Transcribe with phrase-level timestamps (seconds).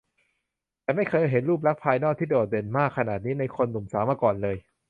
[0.83, 4.57] ฉันไม่เคยเห็นรูปลักษณ์ภายนอกที่โดดเด่นมากขนาดนี้ในคนหนุ่มสาวมาก่อนเลย